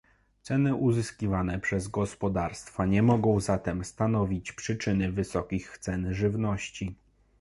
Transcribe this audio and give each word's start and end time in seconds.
Ceny 0.43 0.75
uzyskiwane 0.75 1.59
przez 1.59 1.87
gospodarstwa 1.87 2.85
nie 2.85 3.03
mogą 3.03 3.39
zatem 3.39 3.83
stanowić 3.85 4.51
przyczyny 4.53 5.11
wysokich 5.11 5.77
cen 5.77 6.13
żywności 6.13 6.95